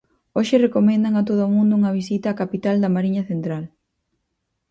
Hoxe 0.37 0.55
recomendan 0.65 1.13
a 1.17 1.23
todo 1.29 1.41
o 1.45 1.53
mundo 1.55 1.73
unha 1.79 1.95
visita 1.99 2.33
á 2.37 2.37
capital 2.41 2.75
da 2.79 2.93
Mariña 2.95 3.23
central. 3.31 3.63